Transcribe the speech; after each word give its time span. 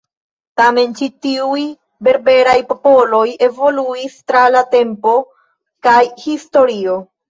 Tamen 0.61 0.95
ĉi 1.01 1.09
tiuj 1.25 1.65
berberaj 2.09 2.57
popoloj 2.73 3.23
evoluis 3.51 4.19
tra 4.33 4.45
la 4.59 4.67
tempo 4.77 5.19
kaj 5.87 5.99
historio. 6.29 7.03